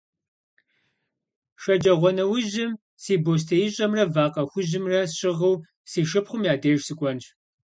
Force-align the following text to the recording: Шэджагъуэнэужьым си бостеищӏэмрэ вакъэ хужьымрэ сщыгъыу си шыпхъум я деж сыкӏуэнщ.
Шэджагъуэнэужьым 1.61 2.71
си 3.01 3.13
бостеищӏэмрэ 3.23 4.03
вакъэ 4.13 4.43
хужьымрэ 4.49 4.99
сщыгъыу 5.11 5.55
си 5.89 6.01
шыпхъум 6.09 6.41
я 6.51 6.53
деж 6.61 6.79
сыкӏуэнщ. 6.85 7.25